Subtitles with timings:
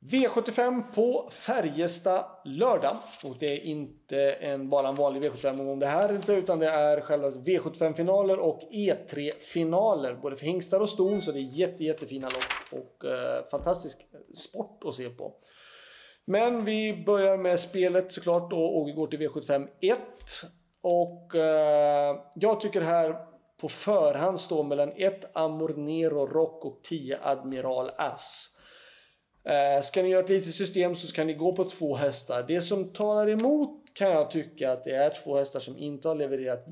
[0.00, 2.96] V75 på Färjestad lördag.
[3.24, 7.00] Och det är inte en, bara en vanlig V75-omgång det här inte, utan det är
[7.00, 10.14] själva V75-finaler och E3-finaler.
[10.14, 13.98] Både för hingstar och ston, så det är jätte, jättefina lopp och eh, fantastisk
[14.34, 15.34] sport att se på.
[16.24, 19.98] Men vi börjar med spelet såklart då och vi går till V75 1.
[20.80, 23.16] Och eh, jag tycker här
[23.60, 28.57] på förhand står mellan 1 Amornero Rock och 10 Admiral Ass.
[29.48, 32.44] Eh, ska ni göra ett litet system så ska ni gå på två hästar.
[32.48, 36.14] Det som talar emot kan jag tycka att det är två hästar som inte har
[36.14, 36.64] levererat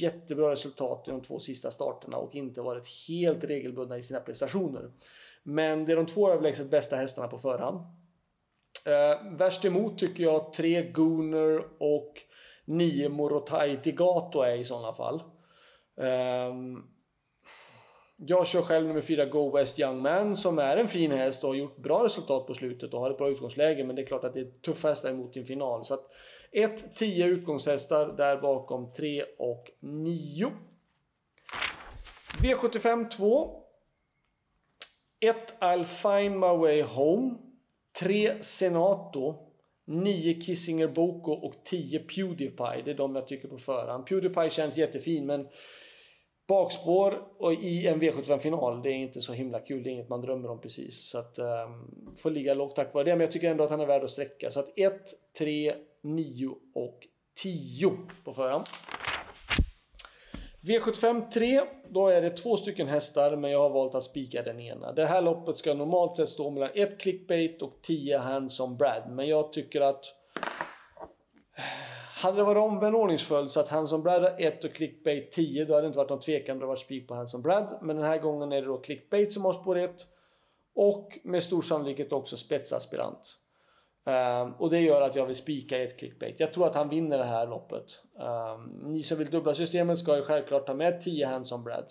[0.00, 4.90] jättebra resultat i de två sista starterna och inte varit helt regelbundna i sina prestationer.
[5.42, 7.80] Men det är de två överlägset bästa hästarna på förhand.
[8.86, 12.12] Eh, värst emot tycker jag tre Gooner och
[12.64, 15.22] nio Morotai Tigato är i sådana fall.
[15.96, 16.91] Um,
[18.26, 21.50] jag kör själv nummer 4 Go West Young Man som är en fin häst och
[21.50, 23.84] har gjort bra resultat på slutet och har ett bra utgångsläge.
[23.84, 25.84] Men det är klart att det är tuffa hästar emot i en final.
[25.84, 26.06] Så att
[26.52, 30.52] 1, 10 utgångshästar där bakom 3 och 9.
[32.42, 33.62] V75 2.
[35.20, 37.34] 1 I'll find my way home.
[38.00, 39.48] 3 Senato.
[39.84, 42.82] 9 Kissinger Boko och 10 Pewdiepie.
[42.84, 44.06] Det är de jag tycker på förhand.
[44.06, 45.48] Pewdiepie känns jättefin men
[46.52, 49.82] Bakspår och i en V75-final, det är inte så himla kul.
[49.82, 51.08] Det är inget man drömmer om precis.
[51.08, 53.10] Så att, um, får ligga lågt tack vare det.
[53.10, 54.50] Men jag tycker ändå att han är värd att sträcka.
[54.50, 55.00] Så att 1,
[55.38, 57.06] 3, 9 och
[57.42, 57.90] 10
[58.24, 58.64] på förhand.
[60.60, 64.60] V75 3, då är det två stycken hästar men jag har valt att spika den
[64.60, 64.92] ena.
[64.92, 69.02] Det här loppet ska normalt sett stå mellan 1 clickbait och 10 hands on Brad.
[69.10, 70.04] Men jag tycker att
[72.14, 75.74] hade det varit omvänd ordningsföljd så att Hanson Brad har 1 och Clickbait 10 då
[75.74, 76.58] hade det inte varit någon tvekan.
[76.58, 77.78] Det varit spik på Hanson Brad.
[77.82, 79.94] Men den här gången är det då Clickbait som har spår 1.
[80.74, 83.38] Och med stor sannolikhet också spetsaspirant.
[84.04, 86.40] Um, och det gör att jag vill spika ett clickbait.
[86.40, 88.00] Jag tror att han vinner det här loppet.
[88.14, 91.84] Um, ni som vill dubbla systemet ska ju självklart ta med 10 Hanson Brad.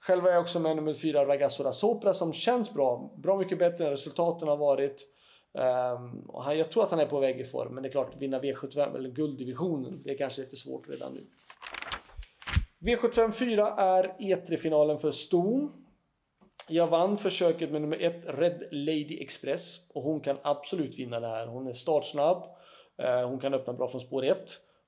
[0.00, 3.14] Själv är jag också med nummer 4 Ragazzo Sopra som känns bra.
[3.16, 5.06] Bra mycket bättre än resultaten har varit.
[5.52, 7.90] Um, och han, jag tror att han är på väg i form, men det är
[7.90, 11.20] klart, vinna V75 eller gulddivisionen, det är kanske lite svårt redan nu.
[12.80, 15.72] V75 4 är E3-finalen för Ston.
[16.68, 19.90] Jag vann försöket med nummer 1, Red Lady Express.
[19.94, 21.46] Och hon kan absolut vinna det här.
[21.46, 22.42] Hon är startsnabb.
[23.02, 24.38] Uh, hon kan öppna bra från spår 1.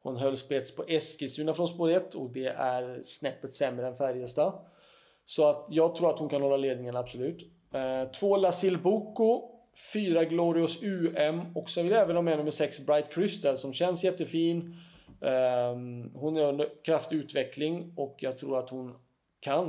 [0.02, 4.52] Hon höll spets på Eskilstuna från spår 1 och det är snäppet sämre än Färjestad.
[5.26, 7.42] Så att jag tror att hon kan hålla ledningen absolut.
[7.74, 9.59] Uh, två Lasil Boko
[9.92, 13.72] 4 Glorious UM och sen vill jag även ha med nummer 6 Bright Crystal som
[13.72, 14.76] känns jättefin.
[15.20, 18.94] Um, hon är under kraftig utveckling och jag tror att hon
[19.40, 19.68] kan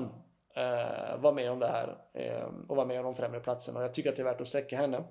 [0.58, 3.80] uh, vara med om det här ehm, och vara med om de främre platserna.
[3.80, 5.04] Och jag tycker att det är värt att sträcka henne.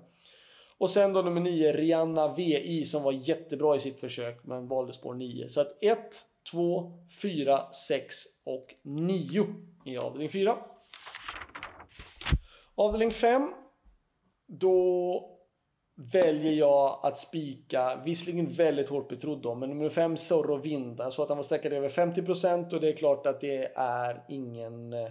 [0.77, 4.93] Och sen då nummer 9 Rihanna VI som var jättebra i sitt försök men valde
[4.93, 5.47] spår 9.
[5.47, 5.99] Så att 1,
[6.51, 6.91] 2,
[7.21, 9.45] 4, 6 och 9
[9.85, 10.57] i avdelning 4.
[12.75, 13.53] Avdelning 5
[14.59, 15.27] då
[16.13, 21.11] väljer jag att spika, visserligen väldigt hårt betrodd då, men nummer 5 Zorro Vinda.
[21.11, 24.93] Så att han var sträckad över 50% och det är klart att det är ingen
[24.93, 25.09] eh,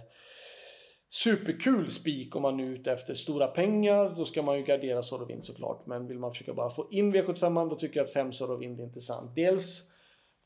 [1.09, 4.13] superkul spik om man är ute efter stora pengar.
[4.17, 5.85] Då ska man ju gardera Zorro Vind såklart.
[5.85, 8.79] Men vill man försöka bara få in V75 då tycker jag att 5 Zorro Vind
[8.79, 9.35] är intressant.
[9.35, 9.91] Dels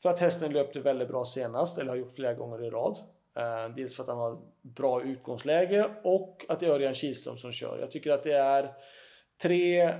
[0.02, 2.96] för att hästen löpte väldigt bra senast, eller har gjort flera gånger i rad.
[3.36, 7.52] Eh, dels för att han har bra utgångsläge och att det är Örjan Kihlström som
[7.52, 7.78] kör.
[7.80, 8.72] Jag tycker att det är
[9.42, 9.90] tre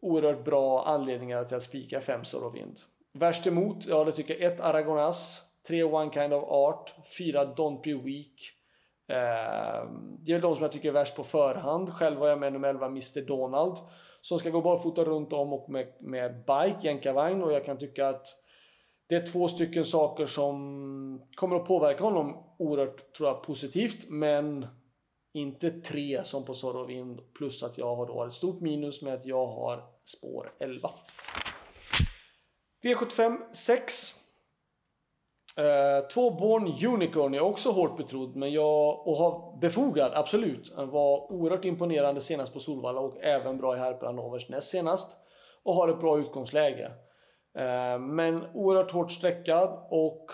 [0.00, 2.80] oerhört bra anledningar till att spika fem och Vind.
[3.12, 4.52] Värst emot, ja det tycker jag.
[4.52, 8.52] ett Aragonas, tre One Kind of Art, fyra Don't Be Weak.
[9.08, 9.90] Eh,
[10.20, 11.92] det är de som jag tycker är värst på förhand.
[11.92, 13.76] Själv var jag med nummer 11 Mr Donald.
[14.20, 17.42] Som ska gå barfota runt om och med, med bike, jänkarvagn.
[17.42, 18.26] Och jag kan tycka att
[19.08, 24.08] det är två stycken saker som kommer att påverka honom oerhört tror jag, positivt.
[24.08, 24.66] Men
[25.32, 27.20] inte tre som på Sorovind.
[27.34, 30.90] Plus att jag har då ett stort minus med att jag har spår 11.
[32.84, 34.12] V75 6.
[35.58, 40.72] Eh, två Born Unicorn är också hårt betrodd men jag, och har befogad, absolut.
[40.76, 45.16] Var oerhört imponerande senast på Solvalla och även bra i Herperanovers näst senast.
[45.62, 46.92] Och har ett bra utgångsläge.
[47.56, 50.30] Eh, men oerhört hårt sträckad och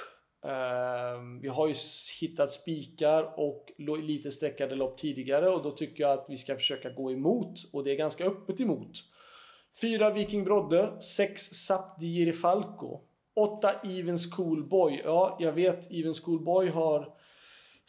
[0.46, 1.74] ehm, vi har ju
[2.20, 3.72] hittat spikar och
[4.02, 7.84] lite sträckade lopp tidigare och då tycker jag att vi ska försöka gå emot och
[7.84, 8.90] det är ganska öppet emot.
[9.80, 13.00] 4 Viking Brodde, 6 Sapdi Falco,
[13.34, 15.02] 8 Even Schoolboy.
[15.04, 17.21] Ja, jag vet Even Schoolboy har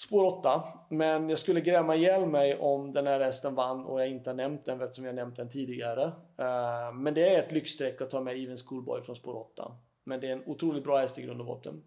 [0.04, 0.64] spår 8.
[0.90, 4.36] Men jag skulle gräma ihjäl mig om den här hästen vann och jag inte har
[4.36, 6.06] nämnt den eftersom jag nämnt den tidigare.
[6.40, 9.72] Uh, men det är ett lyxstreck att ta med Even Schoolboy från spår 8.
[10.04, 11.84] Men det är en otroligt bra häst i grund och botten.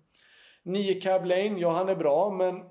[0.62, 2.62] 9 Cab Lane, ja han är bra men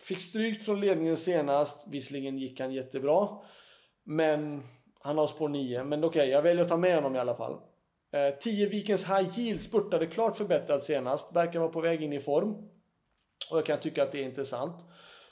[0.00, 1.86] fick strykt från ledningen senast.
[1.88, 3.28] Visserligen gick han jättebra.
[4.04, 4.62] Men
[5.00, 5.84] han har spår 9.
[5.84, 7.60] Men okej, okay, jag väljer att ta med honom i alla fall.
[8.40, 11.36] 10 eh, Vikens High Yield spurtade klart förbättrad senast.
[11.36, 12.68] Verkar vara på väg in i form.
[13.50, 14.84] Och jag kan tycka att det är intressant.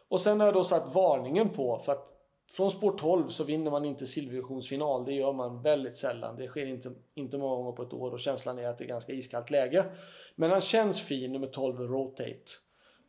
[0.09, 2.13] Och sen har jag då satt varningen på för att
[2.51, 5.05] från spår 12 så vinner man inte silvervisionsfinal.
[5.05, 6.37] Det gör man väldigt sällan.
[6.37, 8.89] Det sker inte, inte många gånger på ett år och känslan är att det är
[8.89, 9.85] ganska iskallt läge.
[10.35, 12.35] Men han känns fin, nummer 12 Rotate.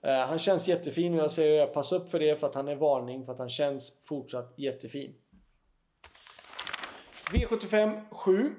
[0.06, 2.68] Uh, han känns jättefin och jag säger jag passar upp för det för att han
[2.68, 5.14] är varning för att han känns fortsatt jättefin.
[7.32, 8.56] V75 7.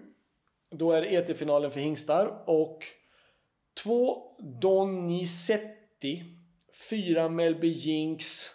[0.71, 2.85] Då är det ET-finalen för hingstar och
[3.83, 6.25] 2 Donizetti,
[6.91, 8.51] 4 Melby Jinx,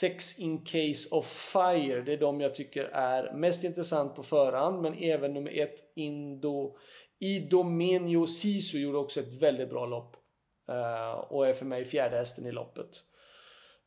[0.00, 2.02] 6 In Case of Fire.
[2.02, 4.82] Det är de jag tycker är mest intressant på förhand.
[4.82, 6.76] Men även nummer 1 Indo,
[7.18, 10.16] Idomenio Sisu gjorde också ett väldigt bra lopp.
[10.70, 13.02] Uh, och är för mig fjärde hästen i loppet.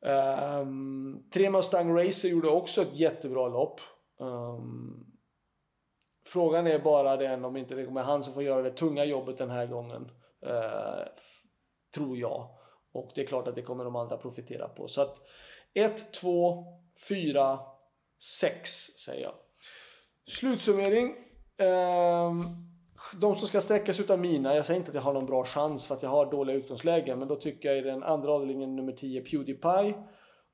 [0.01, 3.79] Um, tre Mustang Racer gjorde också ett jättebra lopp.
[4.19, 5.05] Um,
[6.25, 9.37] frågan är bara den om inte det kommer han som får göra det tunga jobbet
[9.37, 10.11] den här gången.
[10.45, 11.07] Uh,
[11.95, 12.56] tror jag.
[12.91, 14.87] Och det är klart att det kommer de andra profitera på.
[14.87, 15.17] Så att
[15.73, 16.65] 1, 2,
[17.09, 17.59] 4,
[18.41, 18.69] 6
[19.05, 19.33] säger jag.
[20.27, 21.15] Slutsummering.
[21.57, 22.43] Ehm,
[23.13, 25.87] de som ska sträckas utav mina, jag säger inte att jag har någon bra chans
[25.87, 28.91] för att jag har dåliga utgångslägen, men då tycker jag i den andra avdelningen nummer
[28.91, 29.93] 10 Pewdiepie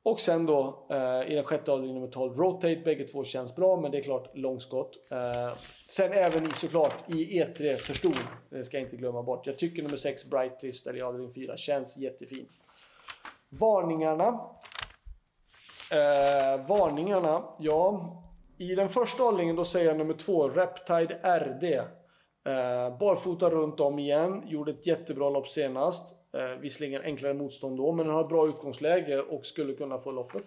[0.04, 3.82] och sen då eh, i den sjätte avdelningen nummer 12 Rotate, bägge två känns bra
[3.82, 5.12] men det är klart långskott.
[5.12, 5.56] Eh,
[5.90, 8.16] sen även i, såklart i E3 för stor,
[8.50, 9.48] det ska jag inte glömma bort.
[9.48, 12.46] Jag tycker nummer 6 Brightlist eller i avdelning 4 känns jättefin.
[13.50, 14.28] Varningarna.
[15.92, 18.10] Eh, varningarna, ja.
[18.58, 21.64] I den första avdelningen då säger jag nummer 2 Reptide RD.
[22.46, 26.16] Eh, barfota runt om igen, gjorde ett jättebra lopp senast.
[26.38, 30.44] Eh, visserligen enklare motstånd då, men den har bra utgångsläge och skulle kunna få loppet.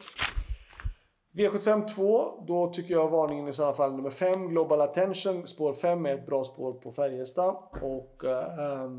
[1.32, 5.46] V75 2, då tycker jag varningen i sådana fall nummer 5, Global Attention.
[5.46, 7.56] Spår 5 är ett bra spår på Färjestad.
[7.82, 8.90] Och eh,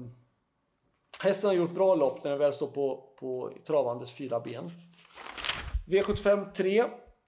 [1.24, 4.72] hästen har gjort bra lopp när den väl står på, på travandes fyra ben.
[5.88, 6.84] V75 3,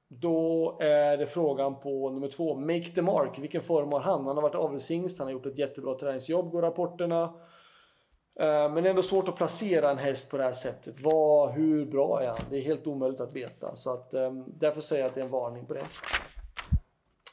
[0.08, 3.40] då är det frågan på nummer 2, Make the Mark.
[3.40, 4.26] Vilken form har han?
[4.26, 7.34] Han har varit avelshingst, han har gjort ett jättebra träningsjobb, går rapporterna.
[8.40, 11.02] Eh, men ändå svårt att placera en häst på det här sättet.
[11.02, 12.40] Vad, hur bra är han?
[12.50, 13.76] Det är helt omöjligt att veta.
[13.76, 15.84] Så att, ehm, därför säger jag att det är en varning på det.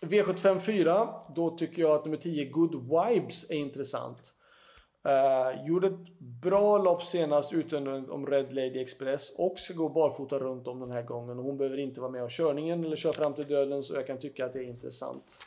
[0.01, 1.09] V75 4.
[1.37, 4.33] Då tycker jag att nummer 10 Good Vibes är intressant.
[5.09, 10.39] Uh, gjorde ett bra lopp senast utan om Red Lady Express och ska gå barfota
[10.39, 11.39] runt om den här gången.
[11.39, 14.19] Hon behöver inte vara med om körningen eller köra fram till döden så jag kan
[14.19, 15.39] tycka att det är intressant.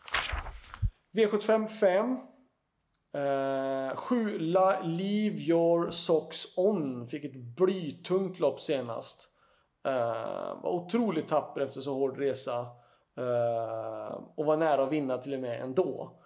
[1.16, 1.68] V75
[3.14, 4.38] Eh, 7
[4.84, 9.30] Leave Your Socks On fick ett blytungt lopp senast.
[9.88, 12.60] Uh, var otroligt tapper efter så hård resa.
[13.20, 16.20] Uh, och var nära att vinna till och med ändå.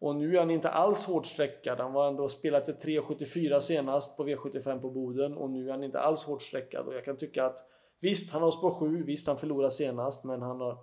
[0.00, 1.80] Och nu är han inte alls hårt sträckad.
[1.80, 5.84] Han var ändå spelat till 3,74 senast på V75 på Boden och nu är han
[5.84, 6.86] inte alls hårt sträckad.
[6.86, 7.58] Och jag kan tycka att
[8.00, 10.78] visst, han har spår 7, visst han förlorade senast, men han har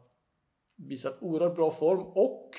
[0.76, 2.50] visat oerhört bra form och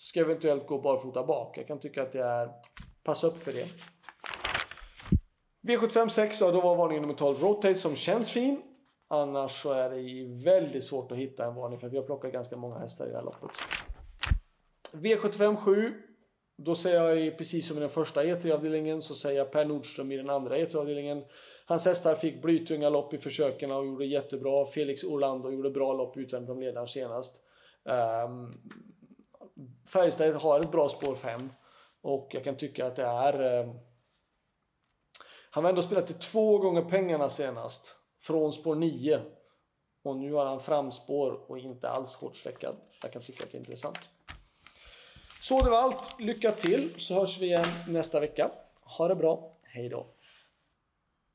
[0.00, 1.58] ska eventuellt gå barfota bak.
[1.58, 2.50] Jag kan tycka att det är
[3.02, 3.66] passa upp för det.
[5.62, 8.62] V75 6, ja, då var varningen nummer 12 Rotate som känns fin.
[9.08, 12.56] Annars så är det väldigt svårt att hitta en varning för vi har plockat ganska
[12.56, 13.50] många hästar i det här loppet.
[14.92, 15.92] V75 7.
[16.56, 20.16] Då säger jag precis som i den första E3-avdelningen så säger jag Per Nordström i
[20.16, 21.24] den andra E3-avdelningen.
[21.66, 24.66] Hans hästar fick blytunga lopp i försöken och gjorde jättebra.
[24.66, 27.40] Felix Orlando gjorde bra lopp utvändigt om ledaren senast.
[27.84, 28.52] Um,
[29.86, 31.52] Färjestad har ett bra spår 5
[32.00, 33.60] och jag kan tycka att det är...
[33.60, 33.74] Eh,
[35.50, 39.20] han har ändå spelat till två gånger pengarna senast från spår 9
[40.02, 42.76] och nu har han framspår och inte alls hårt sträckad.
[43.02, 44.08] Jag kan tycka att det är intressant.
[45.42, 46.20] Så det var allt.
[46.20, 48.50] Lycka till så hörs vi igen nästa vecka.
[48.82, 49.56] Ha det bra.
[49.62, 50.06] Hej då.